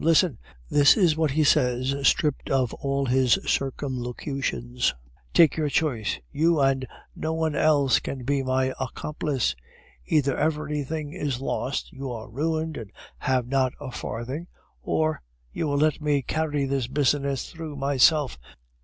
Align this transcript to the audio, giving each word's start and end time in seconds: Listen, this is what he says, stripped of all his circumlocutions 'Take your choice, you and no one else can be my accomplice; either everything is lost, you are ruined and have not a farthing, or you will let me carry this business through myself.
Listen, 0.03 0.39
this 0.67 0.97
is 0.97 1.15
what 1.15 1.29
he 1.29 1.43
says, 1.43 1.93
stripped 2.07 2.49
of 2.49 2.73
all 2.73 3.05
his 3.05 3.33
circumlocutions 3.45 4.95
'Take 5.31 5.57
your 5.57 5.69
choice, 5.69 6.19
you 6.31 6.59
and 6.59 6.87
no 7.15 7.33
one 7.33 7.53
else 7.55 7.99
can 7.99 8.23
be 8.23 8.41
my 8.41 8.73
accomplice; 8.79 9.55
either 10.07 10.35
everything 10.35 11.13
is 11.13 11.39
lost, 11.39 11.91
you 11.93 12.09
are 12.11 12.27
ruined 12.31 12.77
and 12.77 12.89
have 13.19 13.45
not 13.47 13.73
a 13.79 13.91
farthing, 13.91 14.47
or 14.81 15.21
you 15.53 15.67
will 15.67 15.77
let 15.77 16.01
me 16.01 16.23
carry 16.23 16.65
this 16.65 16.87
business 16.87 17.47
through 17.51 17.75
myself. 17.75 18.39